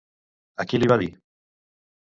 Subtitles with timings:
[0.63, 1.11] A qui li va dir?